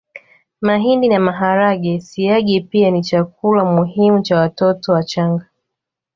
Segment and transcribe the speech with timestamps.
[0.61, 5.45] Mahindi na maharage Siagi pia ni chakula muhimu cha watoto wachanga